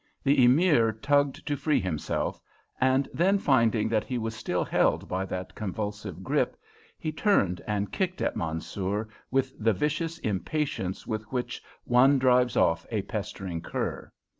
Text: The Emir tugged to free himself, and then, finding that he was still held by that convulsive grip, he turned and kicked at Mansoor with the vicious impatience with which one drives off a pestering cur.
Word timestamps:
The 0.23 0.43
Emir 0.45 0.93
tugged 0.93 1.45
to 1.45 1.55
free 1.55 1.79
himself, 1.79 2.41
and 2.79 3.07
then, 3.13 3.37
finding 3.37 3.87
that 3.89 4.03
he 4.03 4.17
was 4.17 4.33
still 4.35 4.63
held 4.65 5.07
by 5.07 5.25
that 5.25 5.53
convulsive 5.53 6.23
grip, 6.23 6.57
he 6.97 7.11
turned 7.11 7.61
and 7.67 7.91
kicked 7.91 8.19
at 8.19 8.35
Mansoor 8.35 9.09
with 9.29 9.53
the 9.59 9.73
vicious 9.73 10.17
impatience 10.17 11.05
with 11.05 11.21
which 11.31 11.61
one 11.83 12.17
drives 12.17 12.57
off 12.57 12.83
a 12.89 13.03
pestering 13.03 13.61
cur. 13.61 14.11